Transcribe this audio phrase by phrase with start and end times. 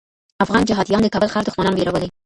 [0.43, 2.07] افغان جهاديان د کابل ښار دښمنان ویرولي.